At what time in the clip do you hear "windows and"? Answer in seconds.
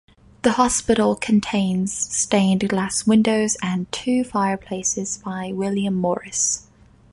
3.05-3.85